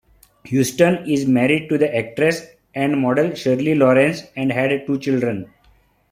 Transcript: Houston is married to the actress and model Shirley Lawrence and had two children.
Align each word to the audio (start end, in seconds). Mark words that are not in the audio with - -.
Houston 0.45 1.07
is 1.07 1.27
married 1.27 1.69
to 1.69 1.77
the 1.77 1.95
actress 1.95 2.41
and 2.73 2.99
model 2.99 3.35
Shirley 3.35 3.75
Lawrence 3.75 4.23
and 4.35 4.51
had 4.51 4.87
two 4.87 4.97
children. 4.97 5.53